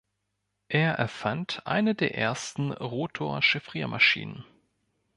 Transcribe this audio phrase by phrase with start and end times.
[0.69, 4.43] Er erfand eine der ersten Rotor-Chiffriermaschinen.